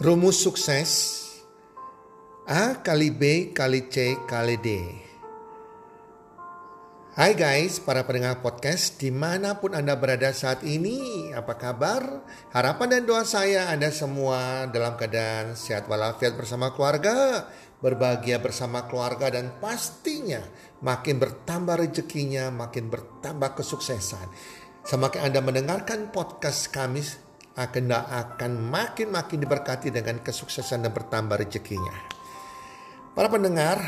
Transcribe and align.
Rumus 0.00 0.40
sukses 0.40 1.20
A 2.48 2.80
kali 2.80 3.12
B 3.12 3.52
kali 3.52 3.84
C 3.92 4.16
kali 4.24 4.56
D. 4.56 4.96
Hai 7.12 7.36
guys, 7.36 7.84
para 7.84 8.08
pendengar 8.08 8.40
podcast 8.40 8.96
di 8.96 9.12
mana 9.12 9.60
pun 9.60 9.76
Anda 9.76 10.00
berada 10.00 10.32
saat 10.32 10.64
ini, 10.64 11.28
apa 11.36 11.52
kabar? 11.52 12.24
Harapan 12.48 12.96
dan 12.96 13.02
doa 13.04 13.28
saya 13.28 13.68
Anda 13.68 13.92
semua 13.92 14.64
dalam 14.72 14.96
keadaan 14.96 15.52
sehat 15.52 15.84
walafiat 15.84 16.32
bersama 16.32 16.72
keluarga, 16.72 17.44
berbahagia 17.84 18.40
bersama 18.40 18.88
keluarga 18.88 19.28
dan 19.28 19.52
pastinya 19.60 20.40
makin 20.80 21.20
bertambah 21.20 21.76
rezekinya, 21.76 22.48
makin 22.48 22.88
bertambah 22.88 23.52
kesuksesan. 23.52 24.32
Semakin 24.80 25.28
Anda 25.28 25.44
mendengarkan 25.44 26.08
podcast 26.08 26.72
kami 26.72 27.04
akan 27.56 27.84
akan 27.90 28.52
makin-makin 28.70 29.42
diberkati 29.42 29.90
dengan 29.90 30.22
kesuksesan 30.22 30.86
dan 30.86 30.92
bertambah 30.94 31.40
rezekinya. 31.40 31.94
Para 33.10 33.26
pendengar, 33.26 33.82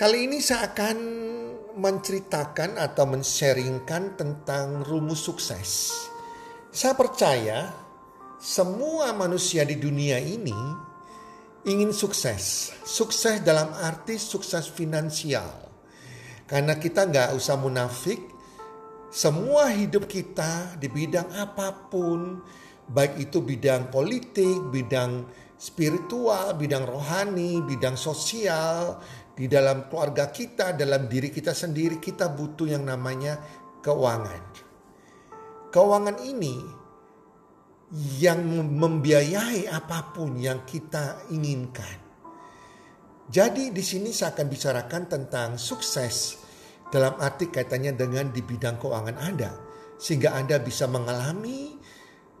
kali 0.00 0.24
ini 0.24 0.40
saya 0.40 0.72
akan 0.72 0.96
menceritakan 1.76 2.80
atau 2.80 3.04
mensharingkan 3.04 4.16
tentang 4.16 4.80
rumus 4.82 5.20
sukses. 5.20 5.92
Saya 6.72 6.96
percaya 6.96 7.70
semua 8.40 9.12
manusia 9.12 9.68
di 9.68 9.76
dunia 9.76 10.16
ini 10.16 10.56
ingin 11.66 11.92
sukses. 11.92 12.72
Sukses 12.86 13.44
dalam 13.44 13.74
arti 13.76 14.16
sukses 14.16 14.70
finansial. 14.72 15.68
Karena 16.48 16.80
kita 16.80 17.06
nggak 17.06 17.36
usah 17.36 17.60
munafik, 17.60 18.18
semua 19.10 19.74
hidup 19.74 20.06
kita 20.06 20.78
di 20.78 20.86
bidang 20.86 21.26
apa 21.34 21.90
pun, 21.90 22.38
baik 22.86 23.18
itu 23.18 23.42
bidang 23.42 23.90
politik, 23.90 24.70
bidang 24.70 25.26
spiritual, 25.58 26.54
bidang 26.54 26.86
rohani, 26.86 27.58
bidang 27.58 27.98
sosial, 27.98 29.02
di 29.34 29.50
dalam 29.50 29.90
keluarga 29.90 30.30
kita, 30.30 30.78
dalam 30.78 31.10
diri 31.10 31.34
kita 31.34 31.50
sendiri, 31.50 31.98
kita 31.98 32.30
butuh 32.30 32.70
yang 32.70 32.86
namanya 32.86 33.42
keuangan. 33.82 34.42
Keuangan 35.74 36.18
ini 36.30 36.56
yang 38.22 38.46
membiayai 38.78 39.66
apa 39.66 40.14
pun 40.14 40.38
yang 40.38 40.62
kita 40.62 41.26
inginkan. 41.34 41.98
Jadi 43.26 43.74
di 43.74 43.82
sini 43.82 44.14
saya 44.14 44.34
akan 44.38 44.46
bicarakan 44.46 45.02
tentang 45.10 45.48
sukses 45.58 46.38
dalam 46.90 47.14
arti 47.22 47.48
kaitannya 47.48 47.94
dengan 47.94 48.28
di 48.34 48.42
bidang 48.42 48.76
keuangan 48.82 49.16
Anda. 49.16 49.50
Sehingga 49.96 50.34
Anda 50.34 50.58
bisa 50.58 50.90
mengalami 50.90 51.78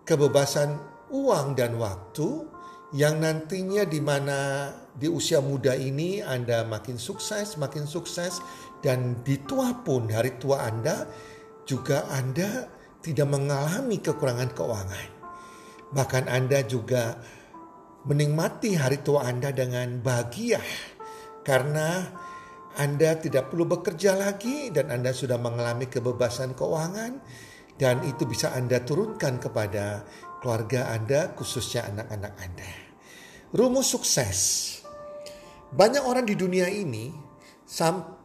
kebebasan 0.04 0.76
uang 1.10 1.54
dan 1.54 1.78
waktu 1.78 2.46
yang 2.90 3.22
nantinya 3.22 3.86
di 3.86 4.02
mana 4.02 4.70
di 4.90 5.06
usia 5.06 5.38
muda 5.38 5.78
ini 5.78 6.18
Anda 6.18 6.66
makin 6.66 6.98
sukses, 6.98 7.54
makin 7.54 7.86
sukses 7.86 8.42
dan 8.82 9.22
di 9.22 9.38
tua 9.46 9.70
pun 9.86 10.10
hari 10.10 10.34
tua 10.42 10.66
Anda 10.66 11.06
juga 11.62 12.10
Anda 12.10 12.66
tidak 13.00 13.30
mengalami 13.30 14.02
kekurangan 14.02 14.50
keuangan. 14.50 15.08
Bahkan 15.94 16.24
Anda 16.26 16.66
juga 16.66 17.14
menikmati 18.06 18.74
hari 18.74 18.98
tua 19.06 19.28
Anda 19.28 19.54
dengan 19.54 20.02
bahagia 20.02 20.58
karena 21.46 22.10
anda 22.78 23.18
tidak 23.18 23.50
perlu 23.50 23.66
bekerja 23.66 24.14
lagi 24.14 24.70
dan 24.70 24.94
Anda 24.94 25.10
sudah 25.10 25.42
mengalami 25.42 25.90
kebebasan 25.90 26.54
keuangan 26.54 27.18
dan 27.74 28.06
itu 28.06 28.22
bisa 28.28 28.54
Anda 28.54 28.78
turunkan 28.86 29.42
kepada 29.42 30.06
keluarga 30.38 30.94
Anda 30.94 31.34
khususnya 31.34 31.90
anak-anak 31.90 32.32
Anda. 32.38 32.70
Rumus 33.50 33.90
sukses. 33.90 34.38
Banyak 35.74 36.02
orang 36.06 36.26
di 36.26 36.38
dunia 36.38 36.70
ini 36.70 37.10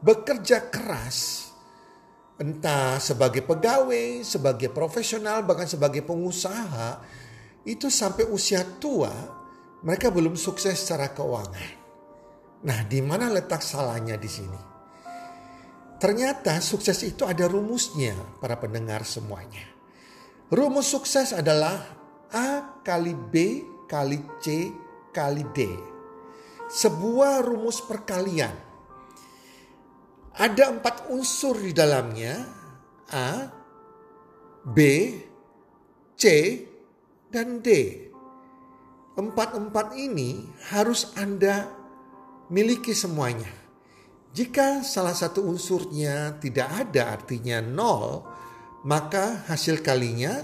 bekerja 0.02 0.70
keras 0.70 1.50
entah 2.38 2.98
sebagai 3.02 3.46
pegawai, 3.46 4.22
sebagai 4.26 4.70
profesional, 4.70 5.42
bahkan 5.46 5.70
sebagai 5.70 6.02
pengusaha 6.06 7.02
itu 7.66 7.90
sampai 7.90 8.30
usia 8.30 8.62
tua 8.78 9.14
mereka 9.82 10.10
belum 10.10 10.38
sukses 10.38 10.78
secara 10.78 11.14
keuangan. 11.14 11.85
Nah, 12.66 12.82
di 12.90 12.98
mana 12.98 13.30
letak 13.30 13.62
salahnya 13.62 14.18
di 14.18 14.30
sini? 14.30 14.62
Ternyata 16.02 16.58
sukses 16.60 16.98
itu 17.06 17.24
ada 17.24 17.46
rumusnya 17.46 18.18
para 18.42 18.58
pendengar 18.58 19.06
semuanya. 19.06 19.64
Rumus 20.50 20.90
sukses 20.90 21.32
adalah 21.32 21.78
A 22.34 22.82
kali 22.82 23.14
B 23.14 23.62
kali 23.86 24.20
C 24.42 24.70
kali 25.14 25.46
D. 25.54 25.60
Sebuah 26.66 27.46
rumus 27.46 27.86
perkalian. 27.86 28.54
Ada 30.36 30.74
empat 30.74 31.08
unsur 31.14 31.56
di 31.62 31.72
dalamnya. 31.72 32.44
A, 33.06 33.48
B, 34.66 34.78
C, 36.18 36.26
dan 37.30 37.62
D. 37.62 37.70
Empat-empat 39.16 39.94
ini 39.96 40.44
harus 40.74 41.14
Anda 41.16 41.70
miliki 42.50 42.94
semuanya. 42.94 43.50
Jika 44.36 44.84
salah 44.84 45.16
satu 45.16 45.48
unsurnya 45.48 46.36
tidak 46.44 46.68
ada 46.68 47.16
artinya 47.16 47.64
nol, 47.64 48.28
maka 48.84 49.48
hasil 49.48 49.80
kalinya 49.80 50.44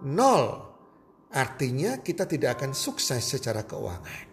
nol. 0.00 0.64
Artinya 1.28 2.00
kita 2.00 2.24
tidak 2.24 2.56
akan 2.56 2.72
sukses 2.72 3.20
secara 3.20 3.68
keuangan. 3.68 4.24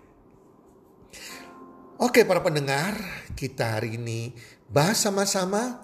Oke 2.00 2.24
para 2.24 2.40
pendengar, 2.40 2.96
kita 3.36 3.80
hari 3.80 4.00
ini 4.00 4.32
bahas 4.72 5.04
sama-sama 5.04 5.84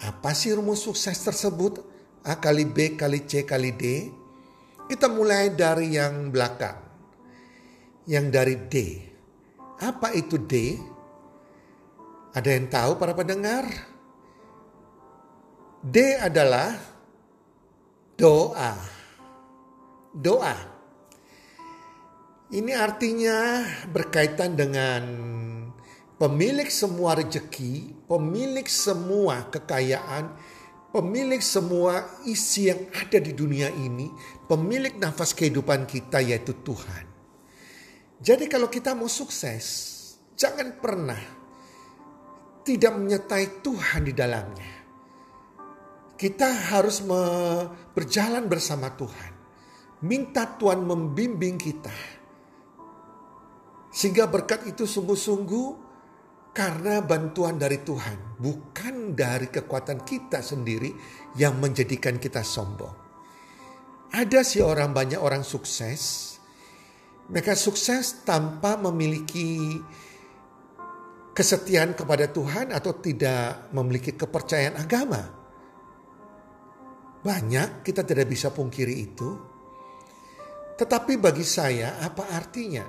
apa 0.00 0.36
sih 0.36 0.52
rumus 0.52 0.84
sukses 0.84 1.16
tersebut? 1.24 1.80
A 2.22 2.36
kali 2.38 2.68
B 2.68 3.00
kali 3.00 3.24
C 3.24 3.48
kali 3.48 3.72
D. 3.72 4.12
Kita 4.92 5.08
mulai 5.08 5.56
dari 5.56 5.96
yang 5.96 6.28
belakang. 6.28 6.78
Yang 8.04 8.26
dari 8.28 8.54
D. 8.68 8.74
Apa 9.82 10.14
itu 10.14 10.38
D? 10.38 10.78
Ada 12.30 12.54
yang 12.54 12.70
tahu 12.70 13.02
para 13.02 13.18
pendengar? 13.18 13.66
D 15.82 16.14
adalah 16.22 16.78
doa. 18.14 18.78
Doa. 20.14 20.54
Ini 22.54 22.72
artinya 22.78 23.66
berkaitan 23.90 24.54
dengan 24.54 25.02
pemilik 26.14 26.70
semua 26.70 27.18
rejeki, 27.18 28.06
pemilik 28.06 28.68
semua 28.70 29.50
kekayaan, 29.50 30.30
pemilik 30.94 31.42
semua 31.42 32.06
isi 32.22 32.70
yang 32.70 32.86
ada 32.94 33.18
di 33.18 33.34
dunia 33.34 33.66
ini, 33.74 34.14
pemilik 34.46 34.94
nafas 34.94 35.34
kehidupan 35.34 35.90
kita 35.90 36.22
yaitu 36.22 36.54
Tuhan. 36.62 37.11
Jadi 38.22 38.46
kalau 38.46 38.70
kita 38.70 38.94
mau 38.94 39.10
sukses, 39.10 39.66
jangan 40.38 40.78
pernah 40.78 41.18
tidak 42.62 42.94
menyertai 42.94 43.58
Tuhan 43.66 44.06
di 44.06 44.14
dalamnya. 44.14 44.72
Kita 46.14 46.70
harus 46.70 47.02
berjalan 47.90 48.46
bersama 48.46 48.94
Tuhan. 48.94 49.32
Minta 50.06 50.46
Tuhan 50.54 50.86
membimbing 50.86 51.58
kita. 51.58 51.94
Sehingga 53.90 54.30
berkat 54.30 54.70
itu 54.70 54.86
sungguh-sungguh 54.86 55.68
karena 56.54 57.02
bantuan 57.02 57.58
dari 57.58 57.82
Tuhan. 57.82 58.38
Bukan 58.38 59.18
dari 59.18 59.50
kekuatan 59.50 60.06
kita 60.06 60.46
sendiri 60.46 60.94
yang 61.34 61.58
menjadikan 61.58 62.22
kita 62.22 62.46
sombong. 62.46 62.94
Ada 64.14 64.46
sih 64.46 64.62
orang 64.62 64.94
banyak 64.94 65.18
orang 65.18 65.42
sukses. 65.42 66.38
Mereka 67.30 67.54
sukses 67.54 68.26
tanpa 68.26 68.74
memiliki 68.74 69.78
kesetiaan 71.32 71.96
kepada 71.96 72.28
Tuhan 72.28 72.74
atau 72.74 72.92
tidak 73.00 73.72
memiliki 73.72 74.12
kepercayaan 74.18 74.76
agama. 74.76 75.22
Banyak 77.22 77.86
kita 77.86 78.02
tidak 78.02 78.26
bisa 78.28 78.50
pungkiri 78.50 78.94
itu. 78.98 79.30
Tetapi 80.76 81.14
bagi 81.22 81.46
saya 81.46 82.02
apa 82.02 82.34
artinya? 82.34 82.84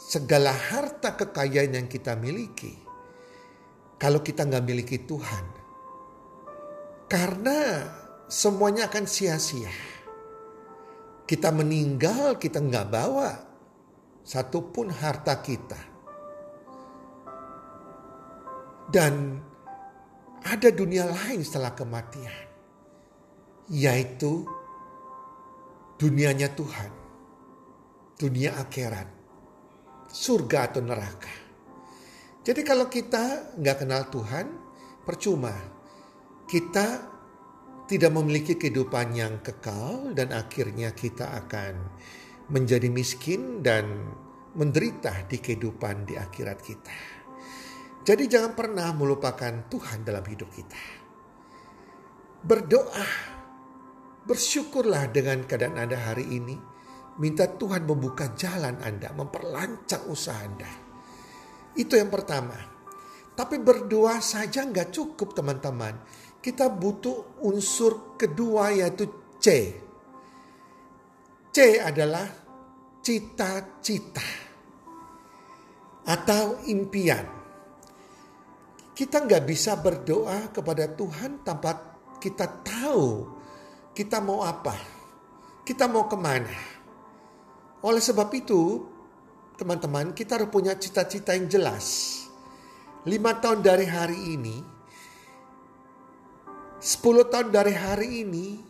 Segala 0.00 0.50
harta 0.50 1.14
kekayaan 1.14 1.76
yang 1.76 1.86
kita 1.86 2.16
miliki. 2.16 2.72
Kalau 4.00 4.24
kita 4.24 4.48
nggak 4.48 4.64
miliki 4.64 5.04
Tuhan. 5.04 5.44
Karena 7.06 7.58
semuanya 8.26 8.88
akan 8.88 9.04
sia-sia. 9.04 9.70
Kita 11.28 11.54
meninggal, 11.54 12.40
kita 12.40 12.58
nggak 12.58 12.86
bawa 12.90 13.49
satupun 14.24 14.92
harta 14.92 15.40
kita 15.40 15.90
Dan 18.90 19.38
ada 20.42 20.68
dunia 20.74 21.06
lain 21.06 21.46
setelah 21.46 21.78
kematian, 21.78 22.34
yaitu 23.70 24.42
dunianya 25.94 26.50
Tuhan, 26.58 26.90
dunia 28.18 28.58
akhirat, 28.58 29.06
surga 30.10 30.74
atau 30.74 30.82
neraka. 30.82 31.34
Jadi 32.42 32.66
kalau 32.66 32.90
kita 32.90 33.54
nggak 33.62 33.78
kenal 33.78 34.02
Tuhan, 34.10 34.46
percuma. 35.06 35.54
Kita 36.50 36.86
tidak 37.86 38.10
memiliki 38.10 38.58
kehidupan 38.58 39.14
yang 39.14 39.38
kekal 39.38 40.10
dan 40.18 40.34
akhirnya 40.34 40.90
kita 40.90 41.30
akan 41.46 41.94
menjadi 42.50 42.90
miskin 42.90 43.62
dan 43.62 44.10
menderita 44.58 45.30
di 45.30 45.38
kehidupan 45.38 46.10
di 46.10 46.18
akhirat 46.18 46.58
kita. 46.58 46.96
Jadi 48.02 48.24
jangan 48.26 48.58
pernah 48.58 48.90
melupakan 48.90 49.70
Tuhan 49.70 50.02
dalam 50.02 50.24
hidup 50.26 50.50
kita. 50.50 50.82
Berdoa, 52.40 53.06
bersyukurlah 54.26 55.12
dengan 55.12 55.46
keadaan 55.46 55.78
Anda 55.78 56.00
hari 56.00 56.26
ini. 56.26 56.56
Minta 57.20 57.44
Tuhan 57.44 57.84
membuka 57.84 58.32
jalan 58.32 58.80
Anda, 58.80 59.12
memperlancar 59.12 60.08
usaha 60.08 60.40
Anda. 60.40 60.70
Itu 61.76 62.00
yang 62.00 62.08
pertama. 62.08 62.56
Tapi 63.36 63.60
berdoa 63.60 64.18
saja 64.24 64.64
nggak 64.64 64.90
cukup 64.90 65.36
teman-teman. 65.36 66.00
Kita 66.40 66.72
butuh 66.72 67.44
unsur 67.44 68.16
kedua 68.16 68.72
yaitu 68.72 69.36
C. 69.36 69.76
C 71.52 71.76
adalah 71.76 72.39
cita-cita 73.10 74.22
atau 76.06 76.62
impian. 76.70 77.26
Kita 78.94 79.26
nggak 79.26 79.42
bisa 79.50 79.74
berdoa 79.74 80.54
kepada 80.54 80.86
Tuhan 80.94 81.42
tanpa 81.42 81.98
kita 82.22 82.46
tahu 82.62 83.26
kita 83.98 84.22
mau 84.22 84.46
apa, 84.46 84.78
kita 85.66 85.90
mau 85.90 86.06
ke 86.06 86.14
mana. 86.14 86.54
Oleh 87.82 87.98
sebab 87.98 88.30
itu, 88.30 88.86
teman-teman, 89.58 90.14
kita 90.14 90.38
harus 90.38 90.54
punya 90.54 90.78
cita-cita 90.78 91.34
yang 91.34 91.50
jelas. 91.50 92.14
Lima 93.10 93.34
tahun 93.34 93.58
dari 93.58 93.90
hari 93.90 94.38
ini, 94.38 94.62
sepuluh 96.78 97.26
tahun 97.26 97.50
dari 97.50 97.74
hari 97.74 98.22
ini, 98.22 98.62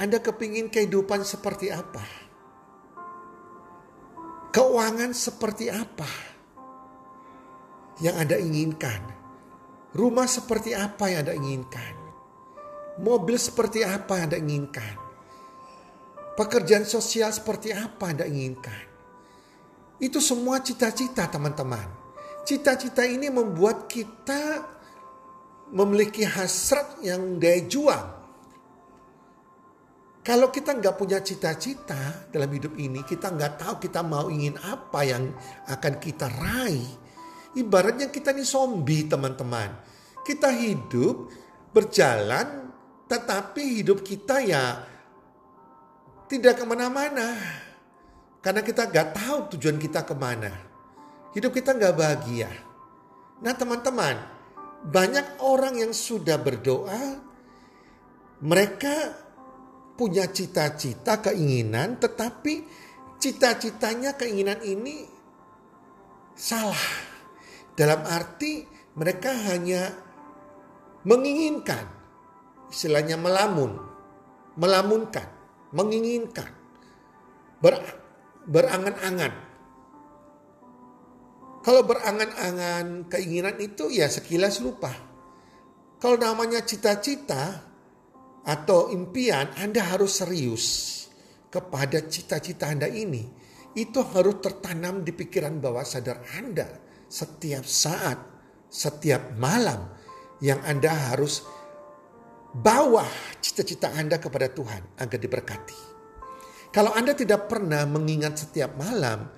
Anda 0.00 0.16
kepingin 0.24 0.72
kehidupan 0.72 1.28
seperti 1.28 1.68
apa? 1.68 2.19
Keuangan 4.50 5.14
seperti 5.14 5.70
apa 5.70 6.10
yang 8.02 8.18
Anda 8.18 8.34
inginkan? 8.34 8.98
Rumah 9.94 10.26
seperti 10.26 10.74
apa 10.74 11.06
yang 11.06 11.22
Anda 11.22 11.38
inginkan? 11.38 11.94
Mobil 12.98 13.38
seperti 13.38 13.86
apa 13.86 14.18
yang 14.18 14.26
Anda 14.26 14.38
inginkan? 14.42 14.94
Pekerjaan 16.34 16.82
sosial 16.82 17.30
seperti 17.30 17.70
apa 17.70 18.10
yang 18.10 18.14
Anda 18.18 18.26
inginkan? 18.26 18.82
Itu 20.02 20.18
semua 20.18 20.58
cita-cita 20.58 21.30
teman-teman. 21.30 21.86
Cita-cita 22.42 23.06
ini 23.06 23.30
membuat 23.30 23.86
kita 23.86 24.66
memiliki 25.70 26.26
hasrat 26.26 26.98
yang 27.06 27.38
daya 27.38 27.62
juang. 27.70 28.19
Kalau 30.20 30.52
kita 30.52 30.76
nggak 30.76 31.00
punya 31.00 31.24
cita-cita 31.24 32.28
dalam 32.28 32.52
hidup 32.52 32.76
ini, 32.76 33.00
kita 33.08 33.32
nggak 33.32 33.64
tahu 33.64 33.74
kita 33.80 34.04
mau 34.04 34.28
ingin 34.28 34.60
apa 34.60 35.00
yang 35.04 35.32
akan 35.64 35.94
kita 35.96 36.28
raih 36.28 37.00
Ibaratnya 37.50 38.14
kita 38.14 38.30
ini 38.30 38.46
zombie 38.46 39.10
teman-teman. 39.10 39.74
Kita 40.22 40.54
hidup 40.54 41.34
berjalan 41.74 42.70
tetapi 43.10 43.82
hidup 43.82 44.06
kita 44.06 44.38
ya 44.38 44.86
tidak 46.30 46.62
ke 46.62 46.64
mana-mana. 46.68 47.34
Karena 48.38 48.62
kita 48.62 48.86
gak 48.86 49.18
tahu 49.18 49.38
tujuan 49.56 49.82
kita 49.82 50.06
ke 50.06 50.14
mana. 50.14 50.54
Hidup 51.34 51.50
kita 51.50 51.74
gak 51.74 51.98
bahagia. 51.98 52.48
Nah 53.42 53.52
teman-teman, 53.52 54.16
banyak 54.86 55.42
orang 55.42 55.82
yang 55.82 55.90
sudah 55.90 56.38
berdoa, 56.38 57.18
mereka 58.46 59.18
punya 60.00 60.24
cita-cita, 60.32 61.20
keinginan, 61.20 62.00
tetapi 62.00 62.64
cita-citanya, 63.20 64.16
keinginan 64.16 64.64
ini 64.64 65.04
salah. 66.32 67.12
Dalam 67.76 68.08
arti 68.08 68.64
mereka 68.96 69.28
hanya 69.52 69.92
menginginkan, 71.04 71.84
istilahnya 72.72 73.20
melamun, 73.20 73.76
melamunkan, 74.56 75.28
menginginkan, 75.76 76.48
ber, 77.60 77.76
berangan-angan. 78.48 79.36
Kalau 81.60 81.84
berangan-angan 81.84 83.04
keinginan 83.12 83.60
itu 83.60 83.92
ya 83.92 84.08
sekilas 84.08 84.64
lupa. 84.64 84.96
Kalau 86.00 86.16
namanya 86.16 86.64
cita-cita 86.64 87.69
atau 88.44 88.92
impian, 88.92 89.52
Anda 89.60 89.84
harus 89.84 90.22
serius 90.22 90.66
kepada 91.52 92.04
cita-cita 92.06 92.70
Anda 92.70 92.88
ini. 92.88 93.26
Itu 93.70 94.02
harus 94.02 94.42
tertanam 94.42 95.06
di 95.06 95.14
pikiran 95.14 95.62
bawah 95.62 95.86
sadar 95.86 96.26
Anda 96.34 96.66
setiap 97.06 97.62
saat, 97.62 98.18
setiap 98.66 99.38
malam 99.38 99.94
yang 100.42 100.58
Anda 100.66 100.90
harus 100.90 101.46
bawa 102.50 103.06
cita-cita 103.38 103.94
Anda 103.94 104.18
kepada 104.18 104.50
Tuhan 104.50 104.98
agar 104.98 105.18
diberkati. 105.18 105.78
Kalau 106.74 106.94
Anda 106.94 107.14
tidak 107.14 107.46
pernah 107.50 107.86
mengingat 107.86 108.46
setiap 108.46 108.74
malam 108.74 109.30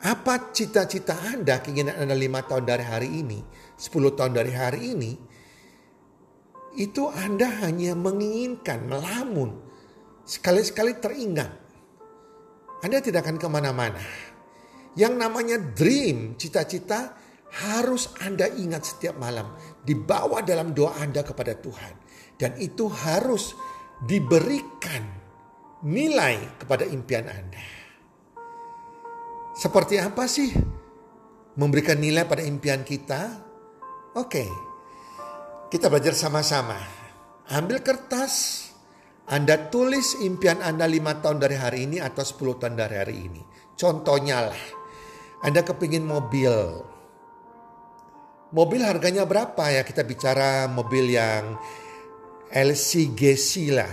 apa 0.00 0.52
cita-cita 0.52 1.12
Anda, 1.28 1.60
keinginan 1.60 2.00
Anda 2.04 2.16
lima 2.16 2.40
tahun 2.44 2.64
dari 2.64 2.84
hari 2.84 3.08
ini, 3.20 3.40
sepuluh 3.76 4.16
tahun 4.16 4.32
dari 4.32 4.52
hari 4.52 4.96
ini, 4.96 5.12
itu 6.78 7.10
Anda 7.10 7.50
hanya 7.66 7.98
menginginkan, 7.98 8.86
melamun, 8.86 9.58
sekali-sekali 10.22 10.98
teringat. 11.02 11.50
Anda 12.80 13.02
tidak 13.02 13.26
akan 13.26 13.36
ke 13.36 13.48
mana-mana. 13.50 14.04
Yang 14.94 15.14
namanya 15.18 15.56
dream, 15.58 16.38
cita-cita 16.38 17.14
harus 17.50 18.14
Anda 18.22 18.46
ingat 18.46 18.86
setiap 18.86 19.18
malam. 19.18 19.54
Dibawa 19.82 20.42
dalam 20.46 20.70
doa 20.70 20.98
Anda 21.02 21.26
kepada 21.26 21.58
Tuhan. 21.58 21.94
Dan 22.38 22.56
itu 22.56 22.88
harus 22.88 23.52
diberikan 24.06 25.02
nilai 25.84 26.56
kepada 26.56 26.88
impian 26.88 27.26
Anda. 27.28 27.66
Seperti 29.60 30.00
apa 30.00 30.24
sih 30.24 30.48
memberikan 31.60 32.00
nilai 32.00 32.24
pada 32.24 32.40
impian 32.40 32.80
kita? 32.80 33.44
Oke, 34.16 34.48
kita 35.70 35.86
belajar 35.86 36.18
sama-sama. 36.18 36.76
Ambil 37.54 37.80
kertas, 37.80 38.66
Anda 39.30 39.70
tulis 39.70 40.18
impian 40.18 40.58
Anda 40.58 40.90
lima 40.90 41.22
tahun 41.22 41.38
dari 41.38 41.54
hari 41.54 41.86
ini 41.86 42.02
atau 42.02 42.26
10 42.26 42.58
tahun 42.58 42.74
dari 42.74 42.96
hari 42.98 43.16
ini. 43.30 43.42
Contohnya 43.78 44.50
lah, 44.50 44.62
anda 45.40 45.64
kepingin 45.64 46.04
mobil. 46.04 46.52
mobil 48.52 48.80
harganya 48.84 49.24
berapa 49.24 49.72
ya? 49.72 49.80
Kita 49.88 50.04
bicara 50.04 50.68
mobil 50.68 51.16
yang 51.16 51.56
LCGC 52.52 53.72
lah. 53.72 53.88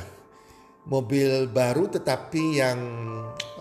Mobil 0.92 1.48
baru 1.48 1.88
tetapi 1.88 2.44
yang 2.60 2.80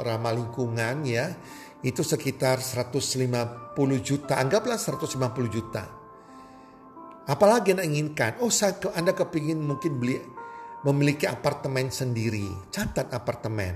ramah 0.02 0.34
lingkungan 0.34 1.06
ya. 1.06 1.30
Itu 1.78 2.02
sekitar 2.02 2.58
150 2.58 3.70
juta. 4.02 4.34
Anggaplah 4.42 4.82
150 4.82 5.46
juta. 5.46 6.05
Apalagi 7.26 7.74
yang 7.74 7.82
inginkan? 7.82 8.38
Oh, 8.38 8.54
saya, 8.54 8.78
Anda 8.94 9.10
kepingin 9.10 9.58
mungkin 9.58 9.98
beli 9.98 10.22
memiliki 10.86 11.26
apartemen 11.26 11.90
sendiri. 11.90 12.46
Catat 12.70 13.10
apartemen. 13.10 13.74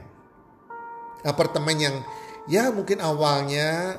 Apartemen 1.26 1.76
yang 1.76 1.96
ya 2.46 2.70
mungkin 2.70 3.02
awalnya 3.02 3.98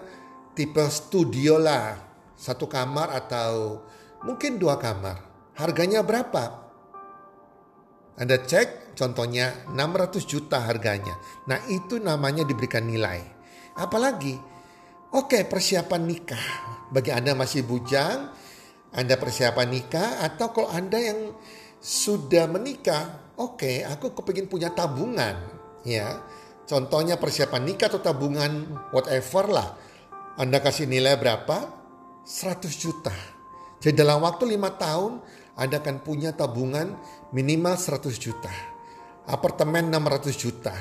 tipe 0.55 0.81
studio 0.87 1.59
lah. 1.59 1.99
Satu 2.39 2.65
kamar 2.65 3.11
atau 3.11 3.83
mungkin 4.23 4.55
dua 4.55 4.79
kamar. 4.79 5.19
Harganya 5.59 6.01
berapa? 6.01 6.61
Anda 8.15 8.39
cek 8.39 8.95
contohnya 8.95 9.67
600 9.71 10.23
juta 10.25 10.63
harganya. 10.63 11.19
Nah 11.51 11.59
itu 11.67 11.99
namanya 11.99 12.47
diberikan 12.47 12.87
nilai. 12.87 13.19
Apalagi, 13.75 14.35
oke 15.11 15.27
okay, 15.27 15.43
persiapan 15.43 16.01
nikah. 16.07 16.45
Bagi 16.91 17.11
Anda 17.13 17.37
masih 17.37 17.63
bujang, 17.63 18.31
Anda 18.91 19.15
persiapan 19.15 19.67
nikah 19.71 20.23
atau 20.23 20.51
kalau 20.51 20.69
Anda 20.71 20.99
yang 20.99 21.31
sudah 21.81 22.45
menikah, 22.51 23.33
oke 23.39 23.63
okay, 23.63 23.75
aku 23.87 24.11
kepingin 24.15 24.51
punya 24.51 24.69
tabungan. 24.71 25.35
ya. 25.87 26.21
Contohnya 26.67 27.19
persiapan 27.19 27.67
nikah 27.67 27.91
atau 27.91 27.99
tabungan 28.03 28.79
whatever 28.95 29.47
lah. 29.49 29.69
Anda 30.39 30.63
kasih 30.63 30.87
nilai 30.87 31.19
berapa? 31.19 31.67
100 32.23 32.67
juta. 32.77 33.11
Jadi 33.81 33.97
dalam 33.97 34.21
waktu 34.21 34.55
lima 34.55 34.77
tahun 34.77 35.19
anda 35.61 35.83
akan 35.83 36.01
punya 36.01 36.31
tabungan 36.31 36.95
minimal 37.35 37.75
100 37.75 38.15
juta. 38.15 38.49
Apartemen 39.27 39.91
600 39.91 40.33
juta. 40.33 40.73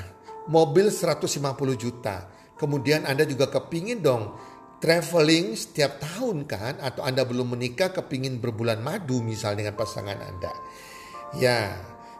Mobil 0.47 0.89
150 0.89 1.27
juta. 1.75 2.25
Kemudian 2.57 3.09
Anda 3.09 3.25
juga 3.25 3.49
kepingin 3.49 4.05
dong 4.05 4.37
traveling 4.81 5.55
setiap 5.55 6.01
tahun 6.01 6.49
kan. 6.49 6.81
Atau 6.81 7.05
Anda 7.05 7.23
belum 7.23 7.55
menikah 7.55 7.93
kepingin 7.93 8.41
berbulan 8.41 8.81
madu 8.81 9.21
misal 9.21 9.55
dengan 9.55 9.77
pasangan 9.77 10.17
Anda. 10.17 10.51
Ya 11.37 11.77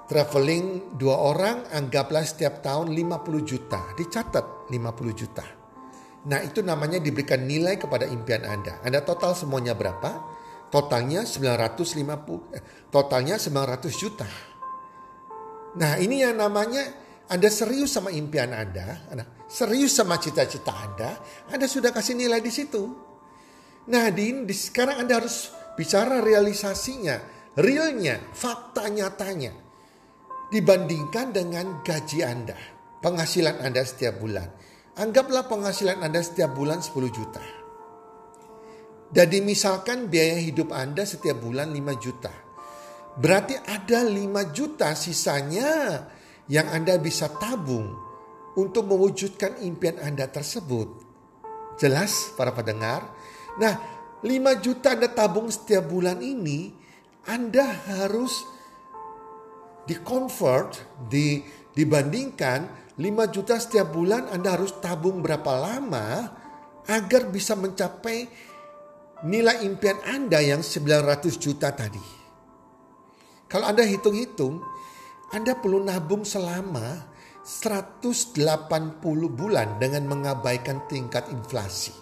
traveling 0.07 0.95
dua 0.95 1.19
orang 1.19 1.67
anggaplah 1.73 2.23
setiap 2.23 2.63
tahun 2.63 2.93
50 2.93 3.41
juta. 3.43 3.81
Dicatat 3.97 4.69
50 4.69 5.11
juta. 5.17 5.45
Nah 6.21 6.39
itu 6.45 6.61
namanya 6.61 7.01
diberikan 7.01 7.43
nilai 7.43 7.81
kepada 7.81 8.05
impian 8.05 8.45
Anda. 8.45 8.77
Anda 8.85 9.01
total 9.01 9.33
semuanya 9.33 9.73
berapa? 9.73 10.39
Totalnya 10.71 11.27
950 11.27 12.55
eh, 12.55 12.63
totalnya 12.87 13.35
900 13.35 13.91
juta. 13.91 14.29
Nah, 15.71 15.95
ini 15.99 16.19
yang 16.19 16.35
namanya 16.35 16.83
Anda 17.29 17.49
serius 17.51 17.93
sama 17.93 18.09
impian 18.09 18.55
Anda, 18.55 19.05
Anda 19.11 19.23
serius 19.45 19.93
sama 19.93 20.17
cita-cita 20.17 20.71
Anda, 20.71 21.19
Anda 21.51 21.67
sudah 21.67 21.91
kasih 21.91 22.15
nilai 22.17 22.39
di 22.39 22.51
situ. 22.51 22.83
Nah, 23.91 24.07
di, 24.13 24.45
di 24.45 24.55
sekarang 24.55 25.03
Anda 25.05 25.19
harus 25.19 25.51
bicara 25.75 26.23
realisasinya, 26.23 27.17
realnya, 27.59 28.21
fakta 28.31 28.87
nyatanya. 28.87 29.51
Dibandingkan 30.51 31.31
dengan 31.31 31.79
gaji 31.79 32.19
Anda, 32.27 32.57
penghasilan 32.99 33.63
Anda 33.63 33.81
setiap 33.87 34.19
bulan. 34.19 34.51
Anggaplah 34.99 35.47
penghasilan 35.47 36.03
Anda 36.03 36.19
setiap 36.19 36.51
bulan 36.51 36.83
10 36.83 36.91
juta. 37.07 37.43
Jadi 39.11 39.43
misalkan 39.43 40.07
biaya 40.07 40.39
hidup 40.39 40.71
Anda 40.71 41.03
setiap 41.03 41.39
bulan 41.43 41.71
5 41.71 41.95
juta. 41.99 42.31
Berarti 43.15 43.59
ada 43.59 44.07
5 44.07 44.55
juta 44.55 44.95
sisanya 44.95 46.03
yang 46.51 46.67
Anda 46.67 46.99
bisa 46.99 47.31
tabung 47.31 47.95
untuk 48.59 48.91
mewujudkan 48.91 49.63
impian 49.63 49.95
Anda 50.03 50.27
tersebut. 50.27 51.07
Jelas 51.79 52.35
para 52.35 52.51
pendengar? 52.51 53.07
Nah 53.55 53.79
5 54.19 54.27
juta 54.59 54.91
Anda 54.91 55.07
tabung 55.07 55.47
setiap 55.47 55.87
bulan 55.87 56.19
ini 56.19 56.75
Anda 57.23 57.63
harus 57.87 58.43
di-convert, 59.87 60.83
di, 61.07 61.39
dibandingkan 61.71 62.93
5 62.99 63.33
juta 63.33 63.55
setiap 63.55 63.95
bulan 63.95 64.27
Anda 64.27 64.59
harus 64.59 64.75
tabung 64.83 65.23
berapa 65.23 65.55
lama 65.55 66.35
agar 66.91 67.31
bisa 67.31 67.55
mencapai 67.55 68.27
nilai 69.23 69.63
impian 69.63 70.03
Anda 70.03 70.43
yang 70.43 70.59
900 70.59 71.39
juta 71.39 71.71
tadi. 71.71 72.19
Kalau 73.47 73.67
Anda 73.67 73.83
hitung-hitung, 73.83 74.63
Anda 75.31 75.55
perlu 75.55 75.79
nabung 75.79 76.27
selama 76.27 77.07
180 77.47 78.35
bulan 79.31 79.79
dengan 79.79 80.03
mengabaikan 80.11 80.85
tingkat 80.91 81.31
inflasi. 81.31 81.95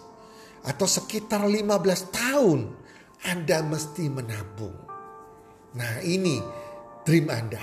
Atau 0.66 0.84
sekitar 0.84 1.46
15 1.46 1.70
tahun 2.10 2.60
Anda 3.24 3.62
mesti 3.64 4.10
menabung. 4.10 4.76
Nah 5.78 6.02
ini 6.02 6.42
dream 7.06 7.30
Anda. 7.30 7.62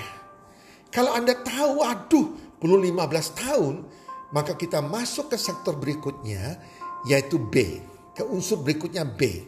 Kalau 0.88 1.12
Anda 1.12 1.36
tahu, 1.36 1.84
aduh 1.84 2.26
perlu 2.56 2.80
15 2.80 3.38
tahun, 3.38 3.74
maka 4.32 4.56
kita 4.56 4.80
masuk 4.80 5.30
ke 5.30 5.36
sektor 5.36 5.76
berikutnya 5.76 6.58
yaitu 7.06 7.38
B 7.38 7.84
ke 8.18 8.26
unsur 8.26 8.58
berikutnya 8.66 9.06
B. 9.06 9.46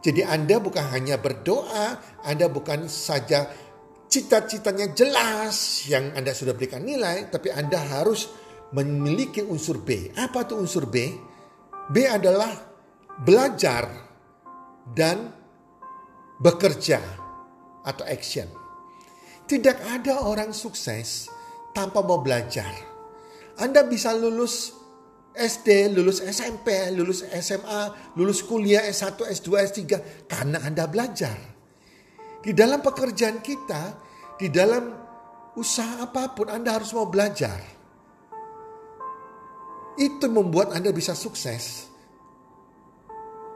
Jadi 0.00 0.24
Anda 0.26 0.58
bukan 0.58 0.82
hanya 0.96 1.20
berdoa, 1.20 2.00
Anda 2.26 2.50
bukan 2.50 2.90
saja 2.90 3.46
cita-citanya 4.10 4.90
jelas 4.90 5.86
yang 5.86 6.10
Anda 6.18 6.34
sudah 6.34 6.52
berikan 6.58 6.82
nilai, 6.82 7.30
tapi 7.30 7.54
Anda 7.54 7.78
harus 7.78 8.26
memiliki 8.74 9.46
unsur 9.46 9.86
B. 9.86 10.10
Apa 10.18 10.42
itu 10.44 10.58
unsur 10.58 10.90
B? 10.90 11.14
B 11.90 11.96
adalah 12.10 12.50
belajar 13.22 13.86
dan 14.90 15.30
bekerja 16.42 16.98
atau 17.86 18.04
action. 18.04 18.50
Tidak 19.46 19.78
ada 19.86 20.26
orang 20.26 20.50
sukses 20.50 21.30
tanpa 21.70 22.02
mau 22.02 22.18
belajar. 22.18 22.70
Anda 23.62 23.86
bisa 23.86 24.14
lulus 24.14 24.74
SD, 25.34 25.94
lulus 25.94 26.22
SMP, 26.22 26.90
lulus 26.94 27.22
SMA, 27.26 28.14
lulus 28.18 28.42
kuliah 28.42 28.82
S1, 28.86 29.22
S2, 29.30 29.48
S3 29.70 29.80
karena 30.26 30.62
Anda 30.66 30.86
belajar. 30.90 31.59
Di 32.40 32.56
dalam 32.56 32.80
pekerjaan 32.80 33.44
kita, 33.44 33.82
di 34.40 34.48
dalam 34.48 34.88
usaha 35.56 36.00
apa 36.00 36.32
pun 36.32 36.48
Anda 36.48 36.80
harus 36.80 36.92
mau 36.96 37.08
belajar. 37.08 37.60
Itu 40.00 40.26
membuat 40.32 40.72
Anda 40.72 40.92
bisa 40.92 41.12
sukses. 41.12 41.88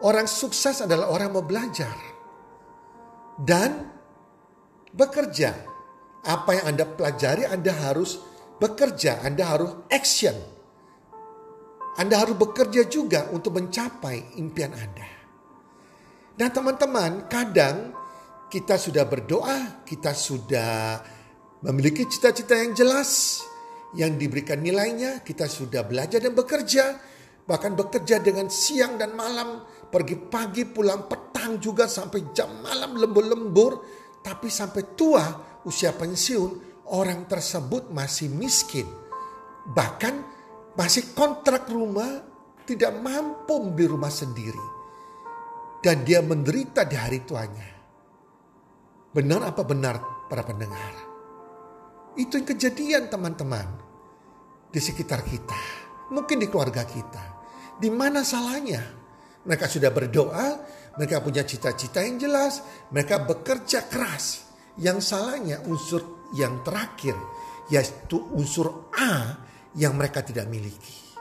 Orang 0.04 0.28
sukses 0.28 0.84
adalah 0.84 1.08
orang 1.08 1.32
mau 1.32 1.44
belajar 1.44 1.96
dan 3.40 3.88
bekerja. 4.92 5.72
Apa 6.24 6.56
yang 6.56 6.76
Anda 6.76 6.84
pelajari, 6.88 7.48
Anda 7.48 7.72
harus 7.72 8.20
bekerja, 8.60 9.24
Anda 9.24 9.44
harus 9.48 9.72
action 9.88 10.54
anda 11.94 12.18
harus 12.18 12.34
bekerja 12.34 12.90
juga 12.90 13.30
untuk 13.30 13.54
mencapai 13.54 14.34
impian 14.42 14.74
Anda. 14.74 15.08
Nah 16.34 16.48
teman-teman, 16.50 17.30
kadang 17.30 17.94
kita 18.54 18.78
sudah 18.78 19.02
berdoa, 19.02 19.82
kita 19.82 20.14
sudah 20.14 21.02
memiliki 21.66 22.06
cita-cita 22.06 22.54
yang 22.54 22.70
jelas, 22.70 23.42
yang 23.98 24.14
diberikan 24.14 24.62
nilainya, 24.62 25.26
kita 25.26 25.50
sudah 25.50 25.82
belajar 25.82 26.22
dan 26.22 26.38
bekerja, 26.38 27.02
bahkan 27.50 27.74
bekerja 27.74 28.22
dengan 28.22 28.46
siang 28.46 28.94
dan 28.94 29.18
malam, 29.18 29.66
pergi 29.90 30.14
pagi 30.30 30.62
pulang 30.70 31.10
petang 31.10 31.58
juga 31.58 31.90
sampai 31.90 32.30
jam 32.30 32.62
malam 32.62 32.94
lembur-lembur, 32.94 33.82
tapi 34.22 34.46
sampai 34.46 34.94
tua 34.94 35.58
usia 35.66 35.90
pensiun 35.90 36.86
orang 36.94 37.26
tersebut 37.26 37.90
masih 37.90 38.30
miskin. 38.30 38.86
Bahkan 39.66 40.14
masih 40.78 41.10
kontrak 41.10 41.66
rumah, 41.74 42.22
tidak 42.62 43.02
mampu 43.02 43.66
membeli 43.66 43.90
rumah 43.90 44.14
sendiri. 44.14 44.62
Dan 45.82 46.06
dia 46.06 46.22
menderita 46.22 46.86
di 46.86 46.94
hari 46.94 47.26
tuanya. 47.26 47.73
Benar 49.14 49.46
apa 49.46 49.62
benar 49.62 50.26
para 50.26 50.42
pendengar? 50.42 50.90
Itu 52.18 52.34
yang 52.34 52.50
kejadian 52.50 53.06
teman-teman. 53.06 53.86
Di 54.74 54.82
sekitar 54.82 55.22
kita. 55.22 55.54
Mungkin 56.10 56.42
di 56.42 56.50
keluarga 56.50 56.82
kita. 56.82 57.22
Di 57.78 57.94
mana 57.94 58.26
salahnya? 58.26 58.82
Mereka 59.46 59.70
sudah 59.70 59.94
berdoa, 59.94 60.46
mereka 60.98 61.22
punya 61.22 61.46
cita-cita 61.46 62.02
yang 62.02 62.18
jelas, 62.18 62.58
mereka 62.90 63.22
bekerja 63.22 63.86
keras. 63.86 64.50
Yang 64.82 65.14
salahnya 65.14 65.62
unsur 65.62 66.26
yang 66.34 66.66
terakhir, 66.66 67.14
yaitu 67.70 68.18
unsur 68.34 68.90
A 68.98 69.38
yang 69.78 69.94
mereka 69.94 70.26
tidak 70.26 70.50
miliki. 70.50 71.14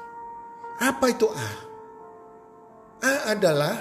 Apa 0.82 1.14
itu 1.14 1.30
A? 1.30 1.52
A 3.06 3.14
adalah 3.38 3.78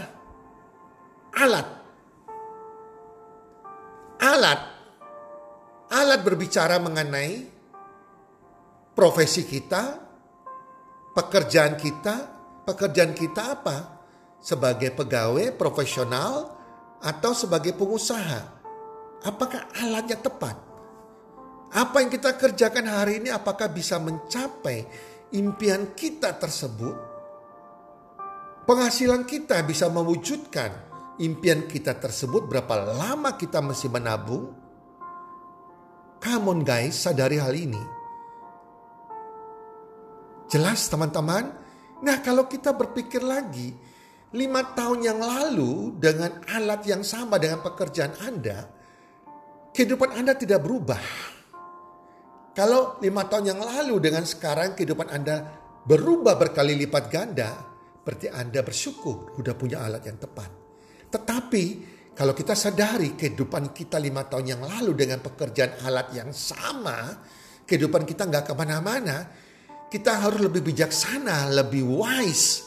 alat 1.32 1.81
alat. 4.22 4.60
Alat 5.92 6.20
berbicara 6.22 6.78
mengenai 6.78 7.42
profesi 8.94 9.44
kita, 9.44 9.98
pekerjaan 11.12 11.74
kita, 11.76 12.16
pekerjaan 12.64 13.12
kita 13.12 13.42
apa? 13.58 13.76
Sebagai 14.40 14.94
pegawai 14.94 15.52
profesional 15.58 16.54
atau 17.02 17.34
sebagai 17.34 17.74
pengusaha? 17.74 18.62
Apakah 19.26 19.68
alatnya 19.82 20.18
tepat? 20.18 20.56
Apa 21.72 22.04
yang 22.04 22.10
kita 22.10 22.36
kerjakan 22.36 22.88
hari 22.88 23.22
ini 23.22 23.30
apakah 23.30 23.70
bisa 23.70 24.00
mencapai 24.00 24.84
impian 25.36 25.94
kita 25.94 26.34
tersebut? 26.36 26.96
Penghasilan 28.66 29.26
kita 29.26 29.62
bisa 29.66 29.90
mewujudkan 29.90 30.91
impian 31.20 31.68
kita 31.68 31.98
tersebut 31.98 32.48
berapa 32.48 32.72
lama 32.96 33.36
kita 33.36 33.60
mesti 33.60 33.88
menabung? 33.92 34.48
Come 36.22 36.46
on 36.48 36.60
guys, 36.62 37.02
sadari 37.02 37.36
hal 37.36 37.52
ini. 37.52 37.82
Jelas 40.46 40.86
teman-teman? 40.86 41.50
Nah 42.06 42.16
kalau 42.22 42.46
kita 42.46 42.70
berpikir 42.70 43.20
lagi, 43.20 43.74
lima 44.36 44.72
tahun 44.72 45.02
yang 45.02 45.18
lalu 45.18 45.98
dengan 45.98 46.46
alat 46.46 46.86
yang 46.86 47.02
sama 47.02 47.42
dengan 47.42 47.58
pekerjaan 47.60 48.14
Anda, 48.22 48.70
kehidupan 49.74 50.14
Anda 50.14 50.38
tidak 50.38 50.62
berubah. 50.62 51.02
Kalau 52.52 53.00
lima 53.00 53.26
tahun 53.26 53.56
yang 53.56 53.60
lalu 53.64 53.96
dengan 53.98 54.28
sekarang 54.28 54.76
kehidupan 54.76 55.08
Anda 55.08 55.36
berubah 55.88 56.36
berkali 56.36 56.76
lipat 56.84 57.04
ganda, 57.08 57.50
berarti 58.04 58.28
Anda 58.30 58.60
bersyukur 58.62 59.34
sudah 59.34 59.56
punya 59.56 59.82
alat 59.82 60.04
yang 60.04 60.20
tepat. 60.20 60.61
Tetapi 61.12 61.64
kalau 62.16 62.32
kita 62.32 62.56
sadari 62.56 63.12
kehidupan 63.12 63.72
kita 63.76 64.00
lima 64.00 64.24
tahun 64.24 64.56
yang 64.56 64.62
lalu 64.64 64.92
dengan 64.96 65.20
pekerjaan 65.20 65.84
alat 65.84 66.08
yang 66.16 66.32
sama, 66.32 67.08
kehidupan 67.68 68.08
kita 68.08 68.24
nggak 68.28 68.48
ke 68.48 68.54
mana-mana, 68.56 69.28
kita 69.92 70.24
harus 70.24 70.40
lebih 70.40 70.64
bijaksana, 70.64 71.52
lebih 71.52 71.84
wise. 71.84 72.64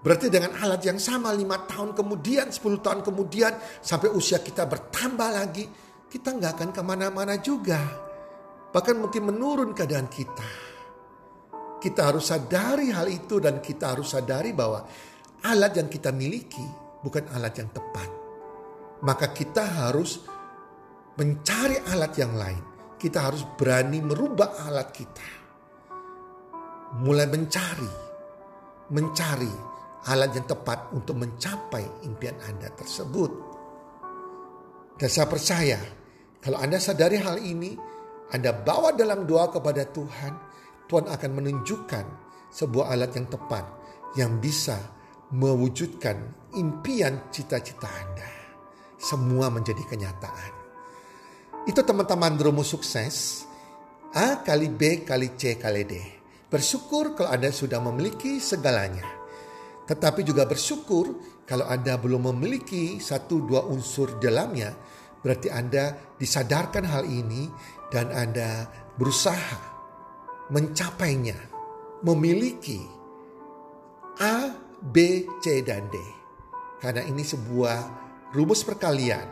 Berarti 0.00 0.28
dengan 0.28 0.60
alat 0.60 0.84
yang 0.84 1.00
sama 1.00 1.32
lima 1.32 1.64
tahun 1.64 1.96
kemudian, 1.96 2.52
10 2.52 2.84
tahun 2.84 3.00
kemudian, 3.00 3.52
sampai 3.80 4.12
usia 4.12 4.38
kita 4.38 4.68
bertambah 4.68 5.30
lagi, 5.32 5.64
kita 6.06 6.36
nggak 6.36 6.52
akan 6.56 6.70
ke 6.70 6.82
mana-mana 6.84 7.40
juga. 7.40 7.80
Bahkan 8.70 8.96
mungkin 8.96 9.32
menurun 9.32 9.72
keadaan 9.72 10.06
kita. 10.06 10.50
Kita 11.80 12.12
harus 12.12 12.28
sadari 12.28 12.92
hal 12.92 13.08
itu 13.08 13.40
dan 13.40 13.58
kita 13.60 13.96
harus 13.96 14.12
sadari 14.14 14.56
bahwa 14.56 14.84
alat 15.44 15.76
yang 15.76 15.88
kita 15.90 16.12
miliki 16.14 16.85
bukan 17.00 17.24
alat 17.32 17.54
yang 17.58 17.70
tepat. 17.72 18.08
Maka 19.04 19.32
kita 19.34 19.64
harus 19.86 20.24
mencari 21.16 21.76
alat 21.92 22.12
yang 22.16 22.32
lain. 22.36 22.62
Kita 22.96 23.28
harus 23.28 23.44
berani 23.60 24.00
merubah 24.00 24.64
alat 24.64 24.88
kita 24.88 25.46
mulai 26.94 27.26
mencari, 27.26 27.92
mencari 28.94 29.52
alat 30.06 30.30
yang 30.32 30.46
tepat 30.46 30.94
untuk 30.94 31.18
mencapai 31.18 31.84
impian 32.06 32.38
Anda 32.46 32.70
tersebut. 32.72 33.30
Dan 34.96 35.08
saya 35.10 35.26
percaya, 35.28 35.78
kalau 36.40 36.62
Anda 36.62 36.78
sadari 36.78 37.18
hal 37.20 37.42
ini, 37.42 37.74
Anda 38.32 38.54
bawa 38.54 38.94
dalam 38.94 39.26
doa 39.26 39.50
kepada 39.50 39.84
Tuhan, 39.90 40.32
Tuhan 40.86 41.06
akan 41.10 41.30
menunjukkan 41.34 42.04
sebuah 42.54 42.94
alat 42.94 43.12
yang 43.18 43.28
tepat 43.28 43.64
yang 44.16 44.38
bisa 44.40 44.78
mewujudkan 45.34 46.16
impian 46.54 47.30
cita-cita 47.34 47.88
Anda. 47.88 48.30
Semua 48.96 49.50
menjadi 49.50 49.82
kenyataan. 49.86 50.52
Itu 51.66 51.82
teman-teman 51.82 52.38
rumus 52.38 52.70
sukses. 52.70 53.44
A 54.16 54.40
kali 54.40 54.70
B 54.70 55.02
kali 55.02 55.34
C 55.34 55.58
kali 55.58 55.82
D. 55.84 55.94
Bersyukur 56.46 57.18
kalau 57.18 57.34
Anda 57.34 57.50
sudah 57.50 57.82
memiliki 57.82 58.38
segalanya. 58.38 59.04
Tetapi 59.86 60.22
juga 60.22 60.46
bersyukur 60.46 61.14
kalau 61.46 61.66
Anda 61.66 61.98
belum 61.98 62.34
memiliki 62.34 62.98
satu 62.98 63.42
dua 63.46 63.66
unsur 63.66 64.18
dalamnya, 64.18 64.74
berarti 65.22 65.50
Anda 65.50 65.94
disadarkan 66.18 66.86
hal 66.86 67.06
ini 67.06 67.46
dan 67.90 68.10
Anda 68.10 68.66
berusaha 68.98 69.58
mencapainya, 70.50 71.38
memiliki 72.02 72.82
A, 74.22 74.65
B, 74.92 75.26
C, 75.42 75.62
dan 75.66 75.90
D. 75.90 75.98
Karena 76.78 77.02
ini 77.02 77.26
sebuah 77.26 77.78
rumus 78.30 78.62
perkalian. 78.62 79.26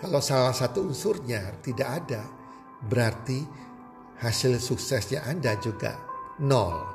Kalau 0.00 0.20
salah 0.20 0.52
satu 0.52 0.84
unsurnya 0.84 1.60
tidak 1.64 1.88
ada, 2.04 2.22
berarti 2.84 3.40
hasil 4.20 4.60
suksesnya 4.60 5.24
Anda 5.24 5.56
juga 5.60 5.96
nol. 6.40 6.94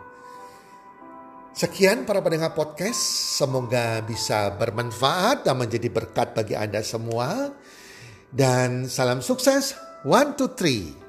Sekian 1.49 2.07
para 2.07 2.23
pendengar 2.23 2.55
podcast, 2.55 3.01
semoga 3.35 3.99
bisa 4.05 4.53
bermanfaat 4.55 5.43
dan 5.43 5.59
menjadi 5.59 5.91
berkat 5.91 6.31
bagi 6.31 6.55
Anda 6.55 6.79
semua. 6.85 7.51
Dan 8.29 8.85
salam 8.87 9.19
sukses, 9.19 9.73
one, 10.05 10.37
two, 10.37 10.53
three. 10.53 11.08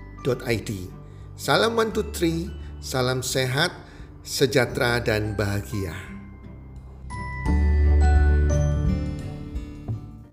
healthcommunity.id. 0.21 0.71
Salam 1.35 1.73
one 1.75 1.91
two 1.91 2.05
three, 2.13 2.53
salam 2.79 3.25
sehat, 3.25 3.73
sejahtera 4.21 5.01
dan 5.01 5.33
bahagia. 5.33 6.10